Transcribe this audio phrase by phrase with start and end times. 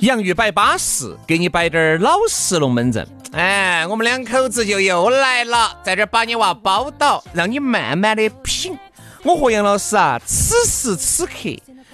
[0.00, 3.06] 洋芋摆巴适，给你摆点儿老实龙门阵。
[3.32, 8.76] 哎，我们两口子就又来了，在这儿把你娃包到，让你慢慢的品。
[9.22, 11.32] 我和杨老师啊，此时此刻，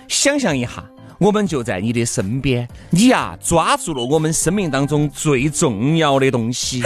[0.09, 0.85] 想象一下，
[1.19, 6.83] 我们就在你的身边，你呀抓住了我们生命当中最重要的东西，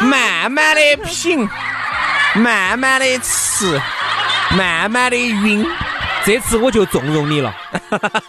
[0.00, 1.48] 慢慢的品，
[2.34, 3.80] 慢慢的吃，
[4.56, 5.64] 慢慢的晕。
[6.24, 7.54] 这次我就纵容你了，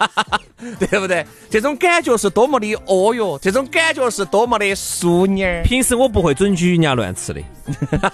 [0.78, 1.24] 对不对？
[1.48, 5.62] 这种感觉是多么的哦哟，这种感觉是多么的淑女儿。
[5.62, 7.40] 平时我不会准许人家乱吃的，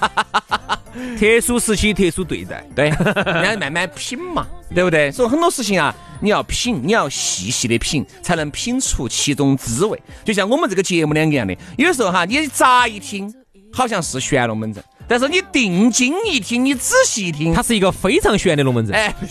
[1.18, 5.10] 特殊时期特殊对待，对，人家慢慢品嘛，对不对？
[5.10, 10.00] 所以很多事情啊，你要品，你要细细的品，才能品出其中滋味。
[10.24, 13.32] 就像我们这个节目两个样的，有时候哈，你乍一听，
[13.72, 14.84] 好像是玄龙门阵。
[15.10, 18.94] 但是你定睛一听，你仔细一听，它是一个非常玄的龙门阵。
[18.94, 19.12] 哎，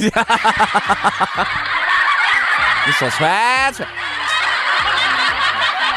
[2.85, 3.87] 你说串串，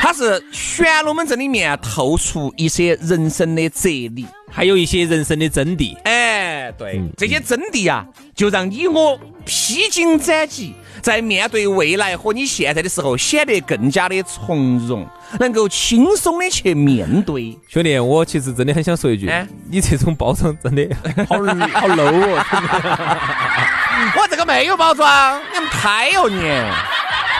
[0.02, 5.96] 它是玄龙门阵里面透出一些人生的哲理，还有一些人生的真谛。
[6.02, 8.04] 哎，对，这些真谛啊，
[8.34, 10.74] 就让你我披荆斩棘。
[11.00, 15.06] 在面对未来和你现在的时候，显得更加的从容，
[15.38, 17.56] 能够轻松的去面对。
[17.68, 20.88] 兄弟，我其实真的很想说一句，哎你这种包装真的
[21.28, 22.44] 好好 low 哦！
[24.18, 26.91] 我这个没有包装，你们太哦你！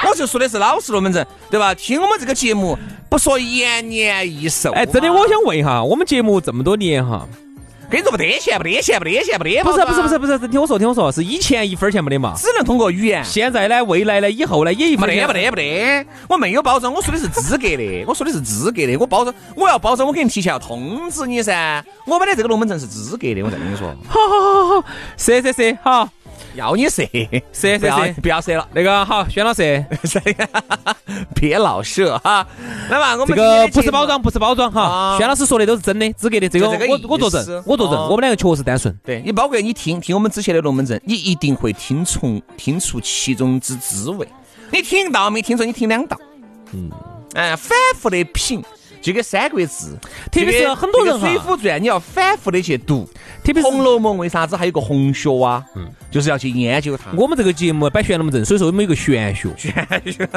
[0.10, 1.74] 我就说的是老实龙门阵，对吧？
[1.74, 2.76] 听我们这个节目，
[3.08, 4.72] 不说延年益寿。
[4.72, 7.26] 哎，真的，我想问一下，我们节目这么多年哈。
[7.90, 9.62] 跟你说不得钱，不得钱，不得钱，不得。
[9.62, 13.22] 不是不是不是不是，听我说听我说，是以前一分钱没得嘛，只能通过语言。
[13.22, 16.06] 现在呢，未来呢，以后呢，也一分钱没得不得不得。
[16.26, 18.96] 我没有包装，我说的是资格的，我说的是资格的。
[18.96, 21.84] 我包装，我要包装，我肯定提前要通知你噻。
[22.06, 23.94] 我买的这个龙门阵是资格的，我再跟你说。
[24.08, 26.08] 好好好好，是是是，好。
[26.54, 27.02] 要你射，
[27.52, 28.68] 射射射，不要射了。
[28.72, 29.84] 那个好，轩老师，
[31.34, 32.46] 别老射哈。
[32.90, 35.16] 来嘛，我们这个不是包装，不是包装哈。
[35.18, 36.48] 轩老师说的都是真的，资格的。
[36.48, 38.96] 这个我我作证，我作证，我们两个确实单纯。
[39.04, 44.26] 对你，包括你听听我们之前的龙门阵，你一定会听从听出其中之滋味。
[44.70, 45.64] 你听到没听出？
[45.64, 46.18] 你听两道。
[46.72, 46.90] 嗯，
[47.34, 48.62] 哎，反复的品。
[49.02, 49.66] 就跟《三国志》，
[50.30, 53.04] 特别是很多人《水浒传》，你要反复的去读。
[53.44, 55.64] 特别是《红楼梦》，为啥子还有个红学啊？
[55.74, 57.10] 嗯，就是要去研究它。
[57.16, 59.48] 我们这个节目摆玄龙门阵，所以说我们有个玄学。
[59.56, 59.74] 玄
[60.06, 60.28] 学。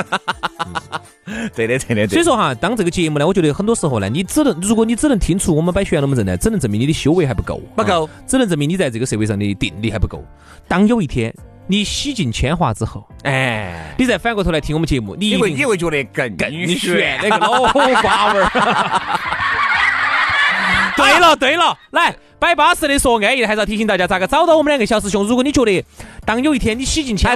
[1.56, 2.08] 对的，对的，对。
[2.08, 10.24] 所以说哈，当这个节目呢，我觉得很多时候呢，你只能，如果你只能听出我们摆玄龙门阵呢，只能证明你的修为还不够，不够，只能证明你在这个社会上的定力还不够。
[10.68, 11.34] 当有一天。
[11.68, 18.52] 你洗尽铅华之后，哎，你再反过头来听我们节目，你会你会觉得更更玄那个老瓜味儿。
[20.96, 25.26] 对了对了，来摆巴适的说安逸的，还是要提醒大家咋个找到我们两个小师兄。
[25.26, 25.84] 如果你觉得
[26.24, 27.36] 当有一天你洗尽铅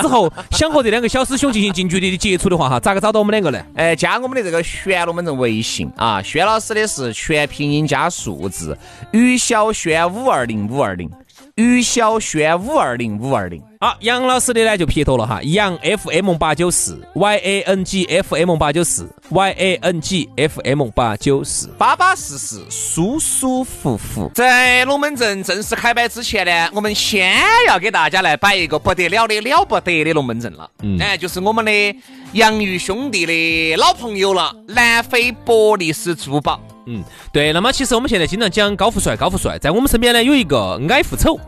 [0.00, 3.62] 之后，想和这两个小师兄进行近距离的接触的话，哈，咋个找到我们两个呢？
[3.76, 8.74] 哎，加我们的这个玄龙门阵微信啊，轩老师的是全拼音加数字，
[9.10, 11.10] 于小轩五二零五二零。
[11.56, 24.30] 于小轩五二零五二零，好，杨老师的呢就撇脱了哈，杨 FM 八九四，Y A N G F M 八九四，Y A N G F M 八九四，巴巴适适，舒舒服服。
[24.34, 27.38] 在龙门阵正式开摆之前呢，我们先
[27.68, 31.96] 要给大家来摆一个不得了的了不得的龙门阵了，嗯，哎，就是我们的
[32.32, 36.58] 杨玉兄弟的老朋友了，南非伯利斯珠宝。
[36.86, 37.02] 嗯，
[37.32, 37.52] 对。
[37.52, 41.38] 那么其实我们现在经常讲高富帅，高富帅，在我们身边呢有一个矮富丑，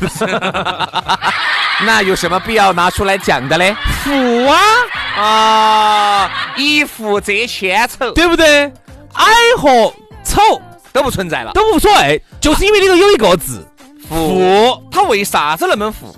[1.86, 3.74] 那有什么必要拿出来讲的嘞？
[4.02, 4.58] 富啊
[5.16, 8.72] 啊，一富遮千丑，对不对？
[9.14, 9.24] 矮
[9.56, 9.92] 和
[10.24, 10.40] 丑
[10.92, 13.64] 都不存在了，都无所谓，就是因为里头有一个字
[14.08, 16.14] 富，他为啥子那么富？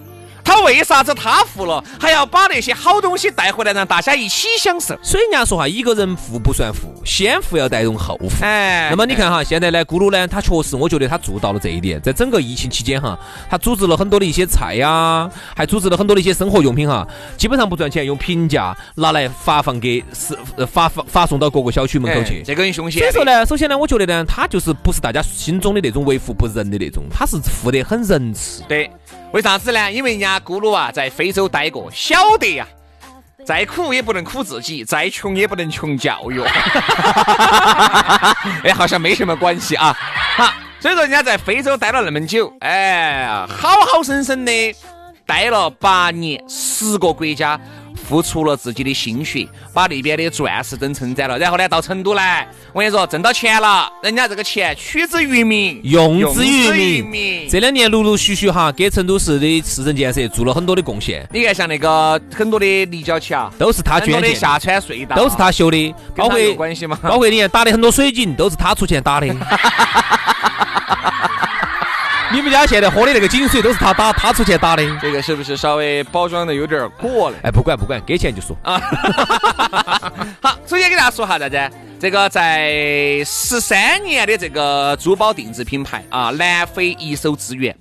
[0.46, 4.96] 他为啥子他富了，还要把那些好东西带回来，让大家一起享受？
[5.02, 8.44] 所以人家说哈，一个人富不算富，先富要带动后富。
[8.44, 12.00] 哎，那么你看哈，现在呢，咕噜呢，他确实，我觉得他做到了这一点。
[12.00, 13.18] 在整个疫情期间哈，
[13.50, 17.04] 他组织了很多的一些菜呀，还组织了很多的一些生活用品哈，
[17.36, 22.38] 基本上不赚钱，用平价拿来发放给是呃发发发送到各个小区门口去。
[22.38, 23.00] 哎这个很凶险。
[23.00, 28.62] 所以说，呢，首先呢，我觉得呢，他就是不是大家心中的那种为富不仁的那种，他是富得很仁慈。
[28.68, 28.88] 对，
[29.32, 29.92] 为啥子呢？
[29.92, 32.66] 因为人家咕噜啊，在非洲待过，晓得呀、
[33.44, 36.40] 再苦也不能苦自己，再穷也不能穷教育。
[38.64, 39.94] 哎，好像没什么关系啊。
[40.36, 40.50] 好，
[40.80, 44.74] 所以说人家在非洲待了那么久，哎，好好生生的
[45.26, 47.60] 待了八年，十个国家。
[48.08, 57.48] 付出了自己的心血，把那边的钻石灯称赞了，然后呢，到成都来，我跟你说，挣到钱了，人家这个钱取之于民，用之于于民。
[57.48, 66.98] 这两年陆陆续续哈，给成都市的市政建设做了很多的贡献，你看，像那个很多的立交桥，都是他捐的，下川隧道，都是他修的，包括关系吗？
[67.02, 69.26] 包括你看打的很多水井都是他出钱打的。
[72.32, 74.82] 你们家现在喝的那个井水都是他打，他出钱打的。
[75.00, 77.36] 这个是不是稍微包装的有点过了？
[77.44, 78.80] 哎，不管不管，给钱就说啊。
[80.42, 81.70] 好，首先给大家说哈啥子？
[81.98, 87.74] 这个在十三年的这个珠宝定制品牌啊，南非一手资源，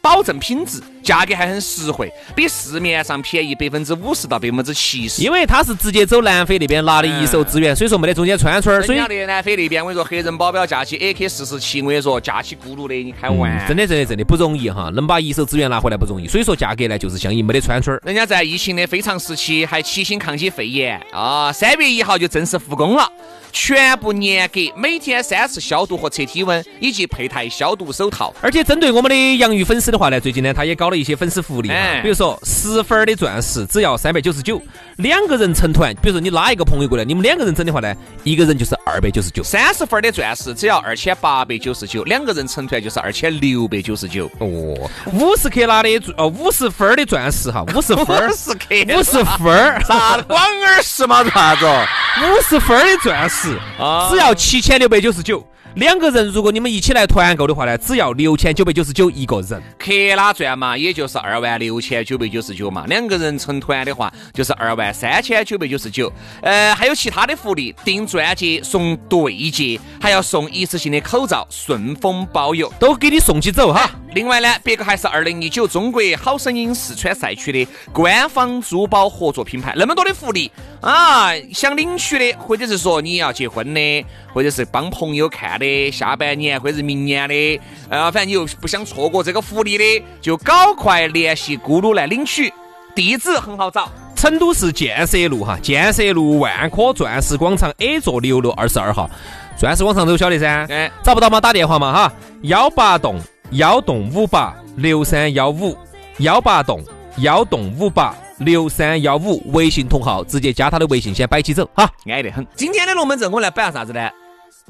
[0.00, 5.22] 保证品质，价格还很实惠，比市面上便宜百分之五十到百分之七十。
[5.22, 18.00] 因为他是直接走南非那边拿的一手资源，所以说没得中间穿串儿，所以南非那边，我跟你说，黑人保镖架起 AK 四十七，我跟你说，架起咕噜的，你开玩嗯真的真的真的不容易哈，能把一手资源拿回来不容易，所以说价格呢就是相应没得穿串儿。
[18.04, 21.52] 人家在疫情的非常时期还齐心抗击肺炎啊！
[21.52, 23.10] 三月一号就正式复工了，
[23.52, 28.34] 全部严格每天三次消毒和测体温，以及佩戴消毒手套。
[28.40, 31.68] 而且针对我们的洋芋粉丝的话呢，最近呢，他也搞了一些粉丝福利
[32.02, 34.60] 比如说十分儿的钻石只要三百九十九，
[34.96, 37.94] 两个人成团，比如说你拉一个朋友过来，你们两个人整的话呢，
[38.24, 39.42] 一个人就是二百九十九。
[39.42, 44.30] 三十分的钻石只要二千八百九十九，两个人成团就是二千六百九十九。
[44.38, 51.22] 哦，五十克拉的哦五十分儿的钻石哈，五十分儿，十克，五十分儿，啥子广耳石嘛？
[51.22, 51.66] 做啥子？
[51.66, 55.46] 五十分儿的钻石啊只要七千六百九十九。
[55.78, 59.62] 两个人如果你们一起来团购的话呢，只要六千九百九十九一个人。
[59.78, 62.84] 克拉钻嘛，也就是二万六千九百九十九嘛。
[62.88, 66.12] 两个人成团的话，就是二万三千九百九十九。
[66.42, 72.68] 呃，还有其他的福利，订钻戒送对戒，还要送一次性的口罩，顺丰包邮。
[72.80, 73.88] 都给你送起走哈。
[74.18, 80.50] 另外呢，别个还是二零一九中国好声音四川赛区的官方珠宝合作品牌，那么多的福利
[80.80, 81.30] 啊！
[81.54, 84.04] 想领取的，或者是说你要结婚的，
[84.34, 92.52] 或者是帮朋友看的，下半年或者是明年的，呃，反正你又不想错过这个福利的，就赶快联系咕噜来领取。
[92.96, 99.08] 地址很好找，成都市建设路哈，建设路万科钻石广场 A 座六楼二十二号，
[99.56, 100.66] 钻石广场都晓得噻。
[100.68, 101.40] 哎找不到嘛？
[101.40, 102.12] 打电话嘛哈，
[102.42, 103.20] 幺八栋
[103.52, 105.74] 幺栋五八六三幺五，
[106.18, 106.84] 幺八栋
[107.18, 111.90] 幺栋五八六三幺五，微信同号直接加他的微信先摆起走哈。
[112.04, 112.46] 安得很。
[112.54, 114.10] 今天的龙门阵我们来摆下啥子呢？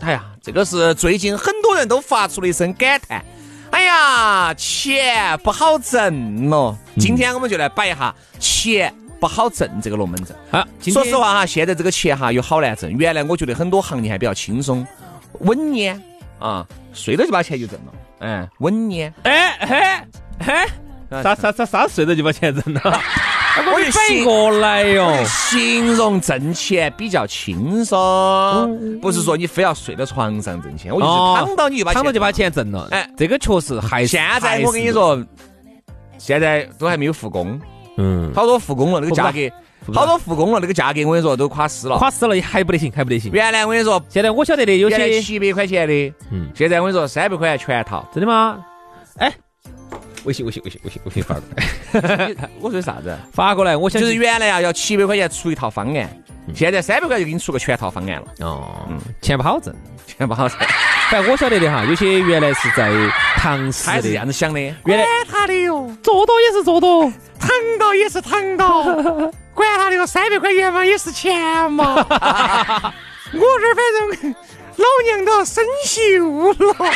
[0.01, 3.25] 哎呀，这个是最近很多人都发出了一声感叹。
[3.71, 6.79] 哎呀，钱不好挣咯。
[6.99, 10.37] 今天我们就来摆一下钱不好挣这个龙门阵。
[10.53, 12.89] 好，今天说实，话哈，现在这个钱哈有好难挣。
[12.93, 14.87] 原来我觉得很多行业还比较轻松，
[15.41, 16.01] 稳呢
[16.39, 17.93] 啊，睡了就把钱就挣了。
[18.20, 19.13] 嗯，稳年。
[19.22, 20.06] 哎哎
[20.39, 20.69] 哎，
[21.22, 22.81] 啥啥啥啥睡着就把钱挣了，
[23.72, 25.25] 我就反应过来哟。
[25.25, 32.89] 形容挣钱比较轻松，不是说你非要睡到床上挣钱，我就是躺到你就把躺到就把钱挣了。
[32.91, 33.01] 哎。
[33.01, 35.19] 哎，这个确实还现在我跟你，说，
[36.19, 37.58] 现在都还没有复工，
[37.96, 39.39] 嗯，好多复工了，那个价格，
[39.93, 41.99] 好多复工了，那个价格我跟你说都垮死了。
[41.99, 43.31] 垮死了还不得行，还不得行。
[43.33, 48.09] 原来我跟你说，现在我晓得的有些，七百块钱的，嗯，现在我跟你说三百块钱全套。
[48.13, 48.59] 真的吗？
[49.19, 49.33] 哎，
[50.25, 53.17] 微信微信微信微信微信发过来， 我说的啥子？
[53.33, 56.09] 发过来，我想就是原来啊要七百块钱出一套方案，
[56.55, 58.87] 现在三百块就给你出个全套方案了，哦，
[59.21, 59.75] 钱不好挣。
[60.07, 60.59] 钱不好挣。
[61.11, 62.91] 反正我晓得的哈，有些原来是在
[63.37, 67.03] 唐诗他是这样，子想的，原来他的哟，做多也是做多，
[67.39, 68.85] 躺到也是躺到，
[69.58, 71.94] 管他那个，三百块钱嘛也是钱嘛。
[73.31, 73.84] 我这儿反
[74.22, 74.34] 正
[74.77, 76.74] 老娘都要生锈了，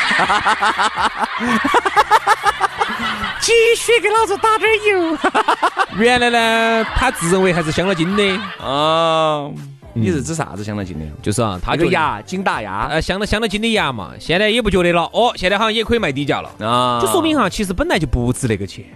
[3.40, 5.19] 继续给老子打点油。
[5.99, 9.50] 原来呢，他自认为还是镶了金的，啊，
[9.92, 11.04] 你是指啥子镶了金的？
[11.21, 12.87] 就是啊，他觉得那个牙，金大牙。
[12.88, 18.87] 呃，镶了镶了金的牙嘛，现在也不觉得了，哦，现在好像也可以卖低价了，啊，就说明哈，其实本来就不值那个钱，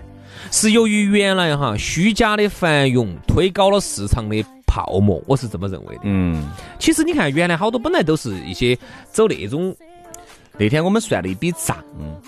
[0.50, 6.00] 是由于原来哈虚假的繁荣推高了市场的泡沫，我是这么认为的。
[6.04, 6.48] 嗯，
[6.78, 8.76] 其实你看，原来好多本来都是一些
[9.10, 9.74] 走那种，
[10.58, 11.76] 那天我们算了一笔账，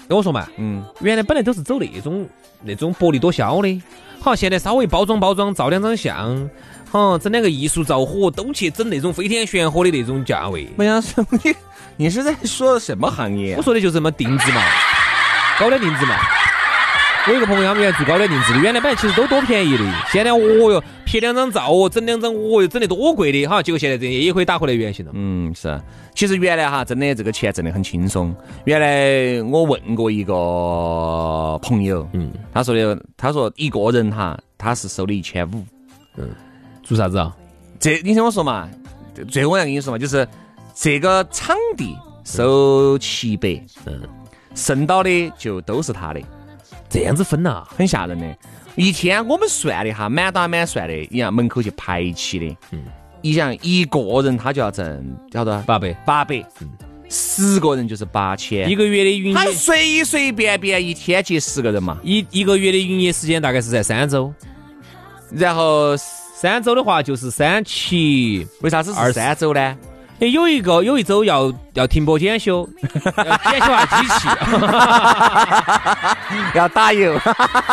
[0.08, 2.26] 跟我说嘛，嗯，原来本来都是走那种
[2.62, 3.82] 那种薄利多销的，
[4.20, 6.50] 好，现在稍微包装包装，照两张相，
[6.90, 10.68] 好，整两个艺术照火，都去整那种飞天玄火的那种价位。
[10.76, 11.54] 我想说你
[11.96, 13.62] 你是在说什么行业啊我？
[13.62, 14.62] 说的就是什么定制嘛，
[15.58, 16.16] 高端定制嘛。
[17.28, 25.12] 我有个朋友，他们原来做高端定制的，原来本来其实都多便宜的，现在哦哟，拍两张照哦，整两张哦哟，整得多贵的哈，结果现在这些也可以打回来原形了。
[25.14, 25.78] 嗯，是。
[26.14, 28.34] 其实原来哈，真的这个钱挣得很轻松。
[28.64, 30.32] 原来我问过一个
[31.62, 35.62] 朋友，嗯，他说的，他说一个人哈，他是收的一千五。
[36.16, 36.28] 嗯
[36.82, 37.36] 做啥子啊？
[37.78, 38.66] 这你听我说嘛，
[39.28, 40.26] 最后我要跟你说嘛，就是
[40.74, 41.94] 这个场地
[42.24, 44.00] 收七百，嗯，
[44.54, 46.20] 剩到的就都是他的，
[46.88, 48.36] 这样子分呐、很吓人的。
[48.76, 52.84] 一天我们算的哈，满打满算的，你看门口去排起的，嗯，
[53.22, 56.68] 你想一个人他就要挣好多八百，八百，嗯。
[57.10, 59.52] 十个人就是八千，一个月的营业。
[59.54, 64.30] 随随便便一天接十个人嘛，一一个月的营业时间大概是在三周，
[65.30, 69.74] 然后三周的话就是三七，为啥子是三周呢？
[70.20, 72.68] 诶有一个有一周要要停播检修，
[73.16, 74.28] 要检修下机器，
[76.58, 77.16] 要打油，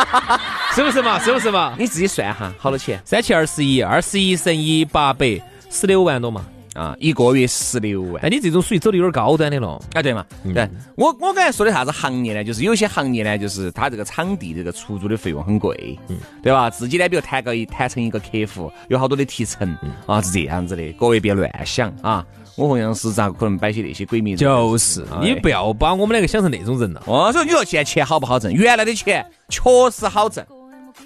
[0.74, 1.18] 是不是嘛？
[1.18, 1.74] 是不是嘛？
[1.78, 6.44] 你自己算哈，好多钱三七二十一，二十一乘以八百，十六万多嘛。
[6.76, 6.94] 啊？
[6.98, 8.20] 一个月十六万。
[8.22, 9.80] 那你这种属于走的有点高端的了。
[9.94, 12.44] 哎，对嘛，对我我刚才说的啥子行业呢？
[12.44, 16.68] 就是有些行业呢，就是它这个场地这个出租的费用很贵，嗯对吧？
[16.68, 20.92] 自己呢，比如谈个一谈成一个客户，有好多的提成啊，是这样子的。
[20.98, 22.24] 各位别乱想啊！
[22.56, 27.02] 我同样是咋可能摆些那些鬼名字就是，你不要把我们两个想成那种人了。
[27.06, 28.50] 哦，所以，你说现在钱好不好挣？
[28.50, 30.42] 原来的钱确实好挣，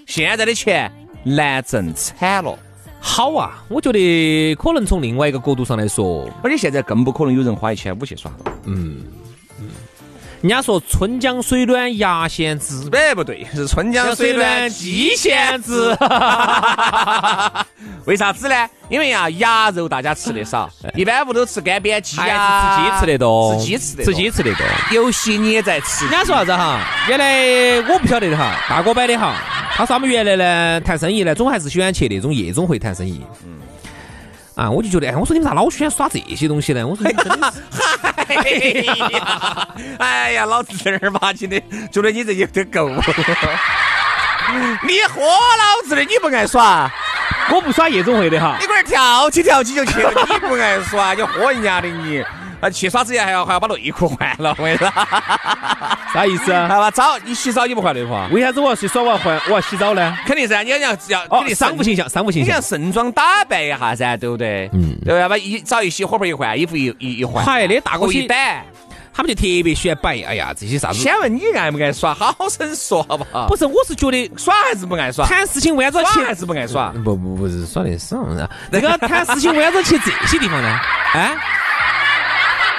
[0.07, 0.91] 现在的钱
[1.25, 2.57] 难挣惨了。
[3.01, 8.53] 好啊，我觉得可能从另外一个角度上来说，而且现在更不可能有人花一千五去耍了。
[10.43, 15.95] 人家说春江水暖鸭先知，哎，不对，是春江水暖鸡先知。
[18.07, 18.55] 为啥子呢？
[18.89, 24.65] 因为呀，鸭肉大家吃的少， 一般屋都吃干煸鸡还呀，是吃鸡吃的多，吃鸡吃的吃鸡吃的多。
[24.93, 26.81] 游戏你也在吃人，家说啥子哈？
[27.07, 29.35] 原来我不晓得的哈，大哥摆的哈。
[29.75, 33.21] 他说他们原来呢谈生意呢，总还是喜欢去那种夜总会谈生意。
[33.45, 33.59] 嗯。
[34.61, 36.87] 啊，我就觉得，哎，我说你们咋老喜欢耍这些东西呢？
[36.87, 38.35] 我说你们真的是哎
[38.85, 41.59] 呀，哎呀，老子正儿八经的
[41.91, 43.03] 觉得你这有点够了。
[44.87, 46.91] 你豁老子的，你不爱耍，
[47.51, 48.67] 我不耍夜总会的哈你。
[48.67, 52.23] 龟儿跳起跳起就去了，你不爱耍，你豁人家的你。
[52.61, 54.87] 啊，去耍之前还要还要把内裤换了，我跟你说，
[56.13, 56.69] 啥意思啊？
[56.71, 58.29] 好吧，澡你洗澡你不换内裤啊？
[58.33, 59.03] 为啥子我要去耍？
[59.03, 60.17] 我要换，我要洗澡呢？
[60.27, 62.61] 肯定是啊，你要要要哦肯，定商务形象，商务形象你要。
[62.61, 64.69] 盛装打扮一下噻，对不对？
[64.73, 65.29] 嗯，对吧？
[65.29, 68.65] 把一澡一洗，火盆一换，衣服一一一换，嗨那大哥一些板。
[69.13, 70.99] 他们就特别喜欢摆，哎呀，这些啥子？
[71.01, 73.49] 先问你爱不爱耍，好生说好不好？
[73.49, 75.27] 不是，我是觉得耍还是不爱耍？
[75.27, 76.13] 谈事情为啥子要去？
[76.21, 76.93] 耍还是不爱耍？
[77.05, 78.49] 不不不是耍的少啊！
[78.71, 80.69] 这个谈事情为啥子去这些地方呢？
[80.69, 81.35] 啊？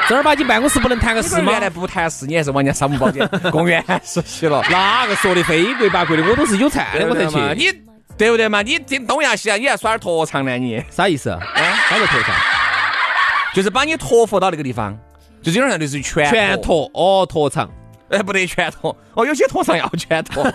[0.10, 1.62] 正儿八经办公室不能谈个事吗原？
[1.62, 6.24] 来不谈事，你还是往人家商务保险公园 实习了，哪个说的非贵八贵的？
[6.24, 7.38] 我都是有菜的我才去。
[7.55, 7.72] 你
[8.17, 8.62] 对不对嘛？
[8.62, 10.58] 你这东亚西亚，你还耍点拖长呢？
[10.58, 11.29] 你啥意思？
[11.29, 11.39] 啊？
[11.89, 12.36] 啥叫脱场？
[13.55, 14.98] 就是把你托付到那个地方，
[15.41, 16.62] 就是有点像类似于全全。
[16.62, 17.70] 托哦，脱场。
[18.10, 20.43] 哎，不得全托哦，有些托上要全托。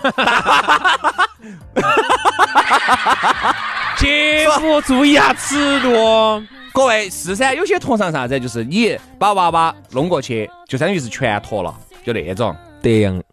[3.97, 6.43] 姐夫注意下尺度哦。
[6.77, 12.55] 各位是噻，有些托上啥子，就是你把娃娃弄过去，就相当于是全托了，就那种。
[12.83, 13.23] 德阳，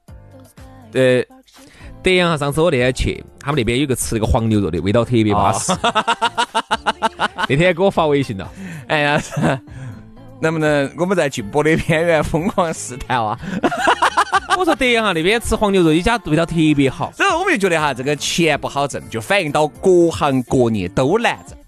[0.95, 1.23] 呃，
[2.03, 5.75] 德阳哈，上次我那天去，他们那边有个吃那个黄牛肉的，味道特别巴适。
[7.47, 8.51] 那天给我发微信了，
[8.89, 9.23] 哎呀，
[10.41, 13.39] 能不能我们在进步的边缘疯狂试探啊？
[14.57, 17.13] 我说德阳哈那边吃黄牛肉，一家味道特别好。
[17.13, 21.59] 所以我们就觉得哈，这个钱不好挣，就反映到各行各业都难挣。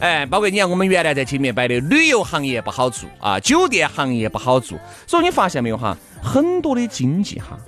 [0.00, 7.58] 哎，包括你看我们原来在前面摆的旅游行业不好做啊，酒店行业不好做，所以你发现没有哈，很多的经济哈，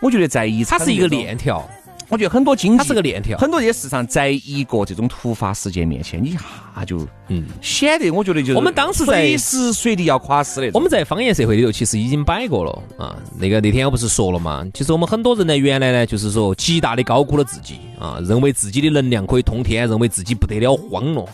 [0.00, 1.68] 我觉得在一场它是一个链条，
[2.08, 3.36] 我觉得很多经济它是个链条。
[3.38, 10.72] 很多这些市场在一个这种突发事件面前，你一下就嗯，显得我觉得就是我们当时随时随地要垮死那种。
[10.74, 13.16] 我们在方言社会里头其实已经摆过了啊。
[13.38, 21.24] 那个那天我不是说了嘛，其实我们很多人呢，原来呢就是说极大的高估了自己啊，认为自己的能量可以通天，认为自己不得了慌了。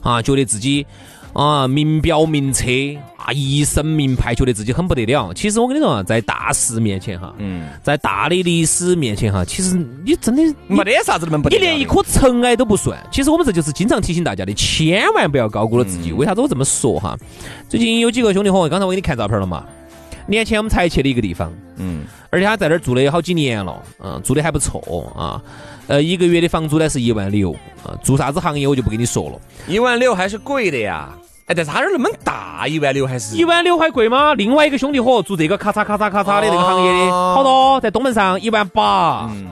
[0.00, 0.86] 啊，觉得自己
[1.38, 2.64] 啊名表名车
[3.16, 5.32] 啊一身名牌，觉得自己很不得了。
[5.32, 12.98] 其实我跟你说啊，在大事面前哈，嗯，在大的历史面前哈，其实你真的没得啥子那么不得了你连一颗尘埃都不算。
[13.12, 16.12] 其实我们这就是经常提醒大家的，千万不要高估了自己。
[16.12, 17.16] 为啥子我这么说哈？
[17.68, 19.64] 最近有几个兄弟伙，刚才我给你看照片了嘛？
[20.26, 25.40] 年前我们才去的一个地方，嗯，而且他在那儿住了有好几年了，嗯，住的还不错啊。
[25.86, 27.52] 呃，一个月的房租呢是一万六，
[27.82, 29.40] 啊，做啥子行业我就不跟你说了。
[29.68, 31.08] 一万六还是贵的呀。
[31.48, 34.34] 哎，但是他那儿那么大，一万六还是一万六还贵吗？
[34.34, 39.46] 另外一个兄弟伙做这个咔嚓咔嚓咔嚓的这个行业的，哦好多在东门上一万八，嗯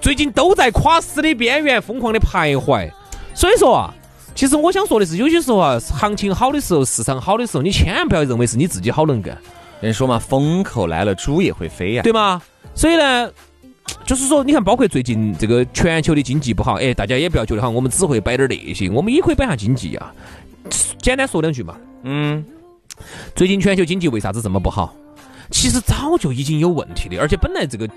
[0.00, 2.90] 最近都在垮死的边缘疯狂的徘徊。
[3.34, 3.92] 所以说啊，
[4.34, 9.36] 其实我想说的是，有些时候啊，行情好的时候，市场好的时候，你千万不要认为是你自己好能干，
[9.80, 12.02] 人说嘛，风口来了，猪也会飞呀。
[12.02, 12.40] 对吗？
[12.74, 13.30] 所以呢。
[14.06, 20.14] 就是说，你看，包括最近这个全球的经济不好，哎，大家也不要觉得哈，我们只会摆点那些，我们也可以摆下经济啊。
[20.98, 22.44] 简单说两句嘛，嗯，
[23.34, 24.94] 最近全球经济为啥子这么不好？
[25.50, 27.88] 其实早就已经有问题的，而且本来这个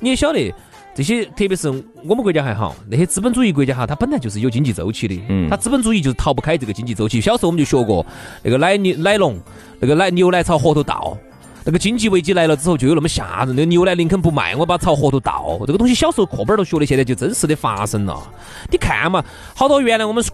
[0.00, 0.50] 你也晓得，
[0.94, 1.68] 这些特别是
[2.04, 7.20] 我们国家还好，那些资本主义国家哈，它本来就是有经济周期的，嗯它资本主义就是逃不开这个经济周期。
[7.20, 8.04] 小时候我们就学过
[8.42, 9.38] 那个奶牛奶农，
[9.78, 11.16] 那个奶牛奶朝河头倒。
[11.64, 13.54] 那个经济危机来了之后，就有那么吓人。
[13.54, 15.58] 那个牛奶林肯不卖，我把朝河头倒。
[15.66, 18.20] 这个东西小时候课本儿都学的，现在就真实的发生了。
[18.70, 20.24] 你看嘛，好多原来我们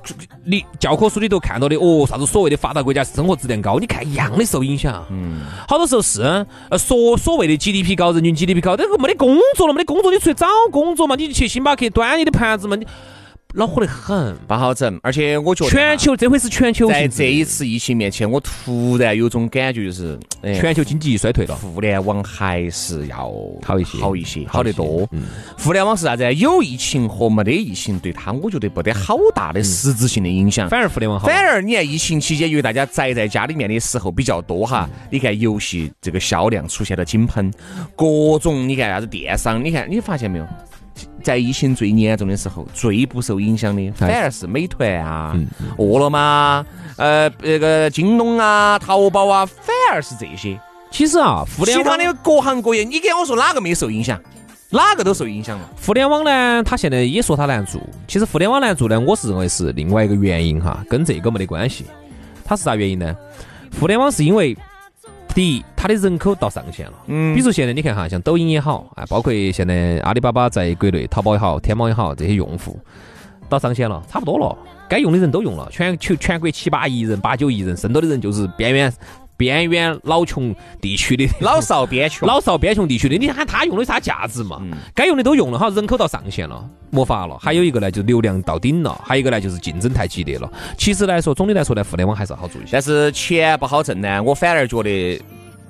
[0.44, 5.04] 你教科书里头看到的，哦，啥子所谓的发达国家生活质量高，你看一样的受影响。
[5.10, 6.22] 嗯，好多时候是，
[6.70, 12.86] 呃，所所谓的 GDP 高，人均 GDP 高，这个没得工作了，没得工作，你出去找工作嘛，你就去星巴克端你的盘子嘛，你
[13.58, 14.36] 恼火得很。
[14.46, 14.98] 不好整。
[15.02, 21.54] 而且我觉得全球这回是全球在这一次疫情面前，我突然有种感觉，就是哎全球经济衰退了。
[21.56, 23.32] 互联网还是要
[23.64, 25.06] 好一些好一些，好得多。
[25.12, 25.24] 嗯
[25.58, 26.32] 互联网是啥子？
[26.34, 30.68] 有疫情和没得疫情，对它我觉得没得好大的实质性的影响。
[30.68, 31.26] 反而互联网好。
[31.26, 37.52] 反而你看疫情期间，因为大家宅在家里面的时候比较多哈，你看游戏这个销量出现了井喷，
[37.96, 40.46] 各种你看啥子电商，你看你发现没有？
[41.22, 45.36] 在疫情最严重的时候，最不受影响的反而是美团啊、
[45.76, 46.64] 饿了么、
[46.96, 50.58] 呃那个京东啊、淘宝啊，反而是这些。
[50.90, 54.18] 其实啊，互联网其他的各行各业，你给我说哪个没受影响？
[54.70, 55.68] 哪个都受影响了。
[55.84, 57.80] 互联网呢，它现在也说它难做。
[58.06, 61.86] 其实互联网难做呢，我是认为是另外一个原因哈，跟这个没得关系。
[62.44, 63.16] 它是啥原因呢？
[63.78, 64.56] 互联网是因为
[65.38, 66.94] 第一，它的人口到上限了。
[67.06, 72.76] 嗯比如现在你看哈，像抖音也好，啊，包括现在阿里巴巴在国内，淘宝也好，天猫也好，这些用户
[73.48, 78.92] 到上限了，差不多了，该用的人都用了，全球全国七八亿人、八九亿人，剩多的人就是边缘
[79.38, 84.60] 边远老穷地区的老少边穷，老少边穷地区的，你喊他用的啥价值嘛？
[84.94, 87.38] 该用的都用了哈，人口到上限了，没法了。
[87.40, 90.52] 还有一个呢，就流量到顶了；还有一个呢，就是竞争太激烈了。
[90.76, 92.70] 其实来说，总的来说呢，互联网还是好做一些。
[92.72, 95.20] 但是钱不好挣呢，我反而觉得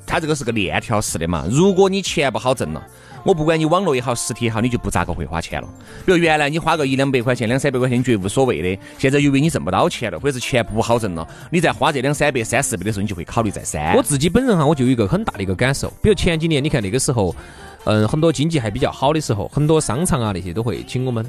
[0.08, 1.44] 它这个是个链条式的嘛。
[1.50, 2.82] 如果你钱不好挣了，
[3.24, 5.68] 我不管你网络也好，实体也好，你就不咋个会花钱了。
[6.06, 13.94] 比如原来你花个一两百块钱、两三百块钱，你觉得无所谓的，现在由于你挣不到钱了，或者是钱不好挣了，你再花这两三百、三四百的时候，你就会考虑再三。
[13.94, 17.36] 我自己本人哈，我就有一个很大的一个感受，比如前几年，你看那个时候，
[17.84, 21.24] 嗯，很多经济还比较好的时候，很多商场啊那些都会请我们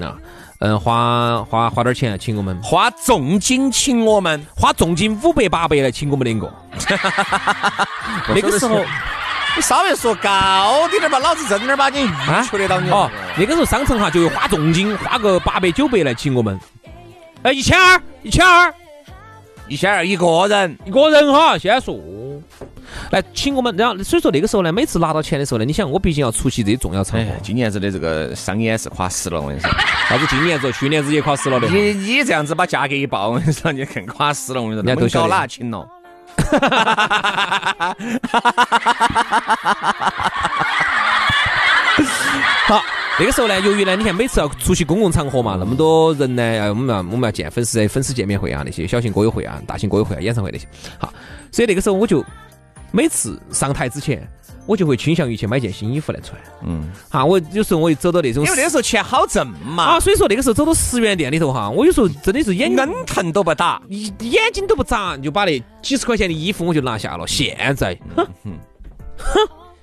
[0.00, 0.16] 啊，
[0.60, 6.52] 嗯，花花花点钱请我们，花重金请我们，花重金五百八百来请我们两个。
[8.34, 8.82] 那个时候。
[9.56, 12.10] 你稍微说高点点吧，老子正儿八经预
[12.50, 16.58] 求得到你哦，那个时候商城哈就会花重金，花个八百九百来请我们。
[17.44, 18.74] 哎，一千二，一千二，
[19.68, 21.94] 一千二一个人，一个人哈，先说。
[23.10, 29.70] 来请我们，然后所以说那个时候呢，每次拿到钱的时候呢，你想我毕竟要出席这些重要场合哎，，今年子的这个商演是垮死了，我跟你说。
[30.08, 31.66] 啥子今年子、去年子也垮死了的。
[31.68, 34.60] 你你这样子把价格一报，我跟你说，你更垮死了。
[34.60, 35.88] 我跟你说，人家都晓得搞哪请了？
[42.66, 42.82] 好，
[43.18, 50.66] 那个时候呢，由于呢，你看每次要出席公共场合嘛，那么多人呢，呃，我们要我们要见粉丝粉丝见面会啊，那些小型歌友会啊、大型歌友会啊、演唱会那些。
[50.98, 51.12] 好，
[51.50, 52.22] 所以那个时候我就
[52.94, 54.24] 每次上台之前，
[54.66, 56.40] 我就会倾向于去买件新衣服来穿。
[56.64, 63.82] 嗯，哈，我有时候我一走到那种因为那个时候钱好挣嘛啊，，所以说那个时候走到十元店里头哈，我有时候真的是眼睛疼都不打。
[63.88, 67.26] 眼眼睛都不眨，就把那几十块钱的衣服我就拿下了。
[67.26, 68.52] 现在，哼哼，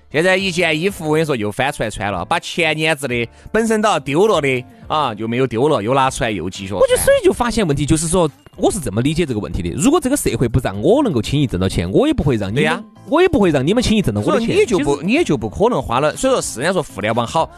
[0.09, 6.79] 现在一件衣服，我跟你说又翻出来穿了，把前年子的本身都要丢了的啊，就没有丢了，又拿出来又继续穿。
[6.79, 9.71] 我就所以就发现问题，就是说我是这么理解这个问题的。
[9.71, 14.55] 如果这个社会不让我能够轻易挣到钱，我也不会让你们，对呀我也不会让你们轻易挣到我的钱。
[14.55, 16.15] 你就不你也就不可能花了。
[16.15, 17.49] 所以说，是人家说互联网好，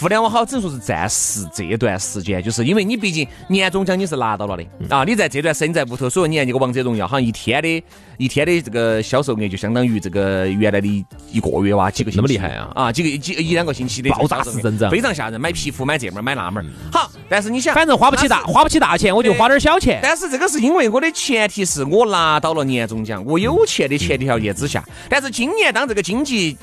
[0.00, 7.84] 互联网好，只能说是暂时这段时间，就是因为你毕竟年终奖你是拿到了的啊，你在这段时间在屋头，所以你看这个王者荣耀，好像一天的
[8.18, 16.68] 一天的这个销售额就相当于这个原来的一一个月哇，几个星期那么厉害啊啊，几个几一两个星期的爆炸式增长非常吓人，买皮肤买这门儿买那门儿。
[16.92, 20.00] 好，但是你想，反正花不起大，花不起大钱，我就花点小钱。
[20.02, 24.84] 但是这个是因为我的前提是我拿到了年终奖，我有钱的前提条件之下。
[25.08, 26.56] 但是今年当这个经济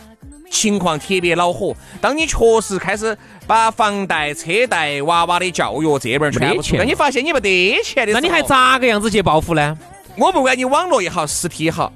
[0.52, 9.76] 情况特别恼火，当你确实开始把房贷、车贷、娃娃的教育这边儿全部出来，没得钱你发现你没得钱的时候，那你还咋个样子去报复呢？
[10.18, 11.92] 我不管你网络也好，实体也好，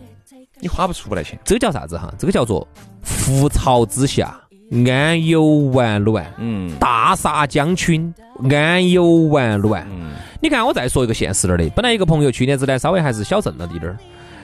[0.59, 1.37] 你花不出来钱。
[1.43, 2.11] 这个叫啥子哈？
[2.17, 2.65] 这个叫做
[3.05, 4.39] 覆巢之下，
[4.87, 6.25] 安有完卵。
[6.37, 8.11] 嗯，大厦将倾，
[8.49, 9.85] 安有完卵。
[9.91, 13.97] 嗯你看，我再说一个现实点儿的，本来一个朋友去年子呢，稍微还是小挣了滴点儿，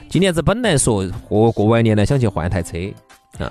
[0.08, 2.76] 今年子本来说过过完年呢，想去换一台车，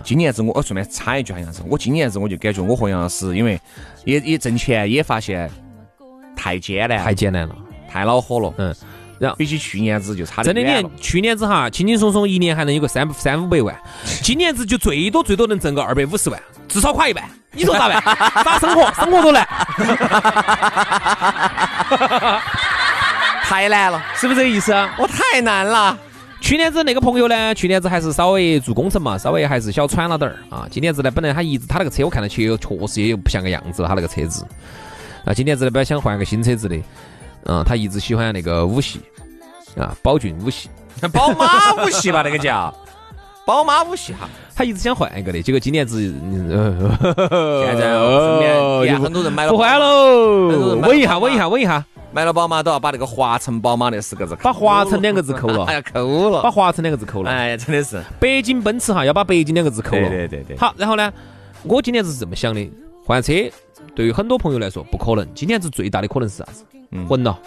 [0.04, 3.60] 今年子我我顺便插一句，好像是，我今年子我就感觉我和杨老师，因为
[4.06, 5.50] 也也挣钱，也发现
[6.36, 7.56] 太艰难，太艰难了。
[7.91, 8.54] 太恼火了。
[8.58, 8.74] 嗯，
[9.20, 13.76] 然后比起去年子就差得真的，你看去年子哈，轻轻松松一年还能有个三三五百万，
[14.24, 17.24] 今年子就最多最多能挣个二百五十万，至少垮一半。
[17.52, 18.02] 你说咋办？
[18.46, 18.89] 咋生活？
[18.94, 19.46] 生活都难，
[23.44, 24.96] 太难了，是不是这个意思啊？
[24.98, 25.98] 我太难了。
[26.41, 30.67] 去年子那个朋友呢，去年子还是稍微做工程嘛，稍微还是小喘了点儿啊。
[30.69, 34.45] 今年子呢，本来他一直他那个车我看到去确实也有不像个样子了，他那个车子。
[35.23, 36.75] 啊，今年子呢，本来想换个新车子的，
[37.45, 38.99] 嗯，他一直喜欢那个五系
[39.77, 40.67] 啊，宝骏五系，
[41.13, 42.73] 宝马五系吧，那个叫
[43.45, 44.27] 宝马五系哈。
[44.54, 46.49] 他一直想换一个的，结果今年子，嗯
[47.65, 47.97] 现在
[48.99, 50.47] 很多人买了不换喽
[50.82, 56.52] 稳一下，稳一下，稳一下，买了宝马都要把那个华晨宝马那四个字把华晨两个字抠了 哎呀，抠了把。
[56.52, 57.32] 华晨两个字抠了。
[57.32, 58.02] 哎呀，真的是。
[58.19, 60.10] 北京奔驰哈要把北京两个字抠了。
[60.10, 61.12] 对对对对好，然后呢，
[61.63, 62.69] 我今年子是这么想的，
[63.06, 63.34] 换车
[63.95, 66.65] 对于很多朋友来说不可能，今年子最大的可能是啥子？
[66.91, 67.38] 嗯混了。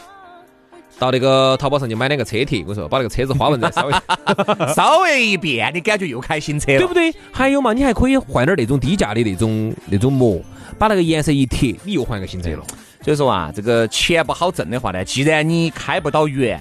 [0.96, 3.92] 到那个淘宝上去买两个车贴，我说把那个车子花纹再稍微，
[4.74, 7.12] 稍微一变，你感觉又开新车了，对不对？
[7.32, 10.40] 还有嘛，你还可以换点那种低价的那种那种膜，
[10.78, 12.62] 把那个颜色一贴，你又换个新车了。
[13.04, 16.60] 所以说啊，这个钱不好挣的话呢，既然你开不到源，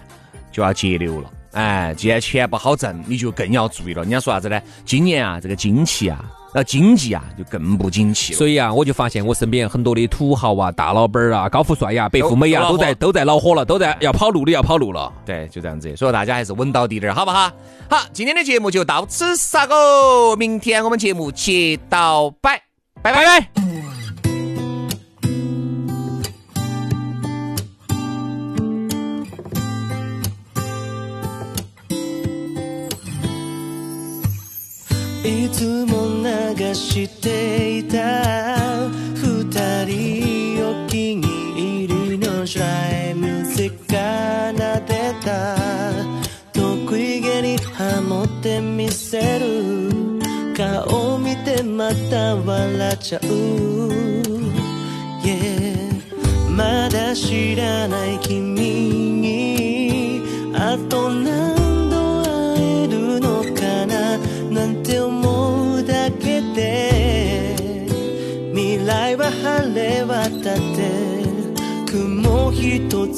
[0.52, 1.32] 就要节流了。
[1.54, 4.02] 哎，既然钱不好挣，你就更要注意了。
[4.02, 4.62] 人家说啥子呢？
[4.86, 6.20] 今年啊，这个经济啊，
[6.54, 8.38] 呃，经济啊，就更不景气了。
[8.38, 15.14] 所以啊，我就发现我身边很多的土豪啊、大老板儿啊、高富帅呀、白富美呀，都都在都在恼火了，都在要跑路的要跑路了。
[15.26, 15.96] 对，就这样子。
[15.96, 17.52] 所以大家还是稳到底点儿，好不好？
[17.88, 22.60] 好，今天的节目就到此杀个，明天我们节目接到摆，
[23.02, 23.24] 拜拜。
[23.24, 23.93] 拜拜。
[35.54, 38.90] つも流していた。
[39.16, 41.22] 二人お気に
[41.86, 45.56] 入りのシライムセ奏でた。
[46.52, 49.94] 得意げにハモってみせる。
[50.58, 53.22] 顔見てまた笑っちゃう。
[55.24, 55.94] Yeah
[56.50, 58.33] まだ知らない君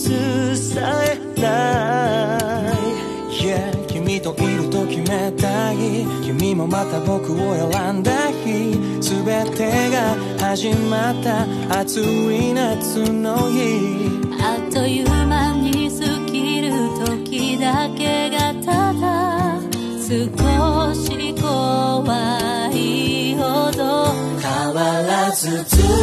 [0.05, 2.37] 一つさえな
[2.71, 3.43] い。
[3.43, 8.77] Yeah 君といると決めたい君もまた僕を選んだ日。
[9.01, 14.29] 全てが始まった暑い夏の日。
[14.39, 16.71] あっという間に過ぎる
[17.03, 18.93] 時だけがた。
[18.93, 19.59] だ
[20.07, 25.94] 少し怖いほど変わらずず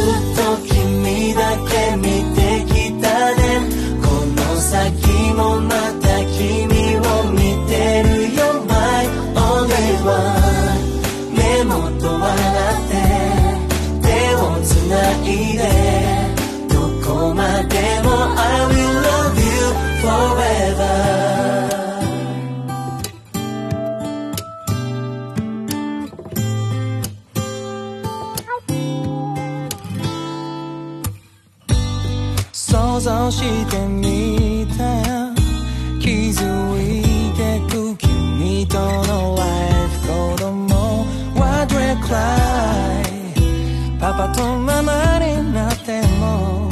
[44.33, 46.69] とママになっても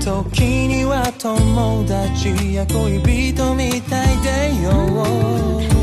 [0.00, 5.79] 時には友達や恋人みたいでよ。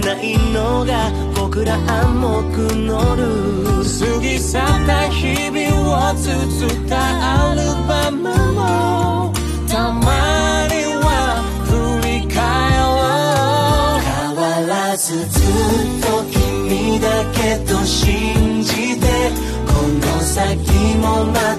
[0.00, 3.88] ないのが僕ら暗黙のルール。
[3.88, 6.94] 過ぎ去った日々を綴った
[7.50, 9.32] アルバムも
[9.66, 11.70] たまには振
[12.06, 12.36] り返
[12.78, 12.84] ろ
[13.96, 13.98] う。
[14.04, 15.50] 変わらずずっ
[16.02, 19.06] と君だけと信じて
[19.66, 20.60] この先
[20.98, 21.57] もまた